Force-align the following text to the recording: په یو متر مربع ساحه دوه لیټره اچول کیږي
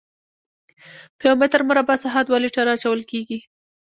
په 1.17 1.23
یو 1.27 1.35
متر 1.41 1.61
مربع 1.69 1.95
ساحه 2.03 2.21
دوه 2.25 2.37
لیټره 2.43 2.71
اچول 2.73 3.01
کیږي 3.11 3.37